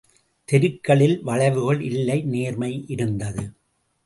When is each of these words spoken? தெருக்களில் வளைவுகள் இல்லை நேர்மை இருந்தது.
தெருக்களில் 0.49 1.13
வளைவுகள் 1.23 1.81
இல்லை 1.81 2.21
நேர்மை 2.25 2.71
இருந்தது. 2.87 3.45